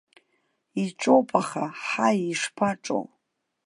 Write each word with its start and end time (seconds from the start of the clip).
Иҿоуп, 0.83 1.29
аха, 1.41 1.65
ҳаи, 1.85 2.19
ишԥаҿоу! 2.31 3.03